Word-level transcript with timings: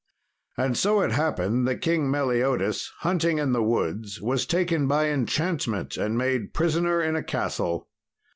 And 0.57 0.75
so 0.75 1.01
it 1.01 1.11
happened 1.11 1.67
that 1.67 1.81
King 1.83 2.09
Meliodas 2.09 2.91
hunting 3.01 3.37
in 3.37 3.51
the 3.51 3.61
woods 3.61 4.19
was 4.19 4.47
taken 4.47 4.87
by 4.87 5.09
enchantment 5.09 5.95
and 5.95 6.17
made 6.17 6.55
prisoner 6.55 7.03
in 7.03 7.15
a 7.15 7.21
castle. 7.21 7.87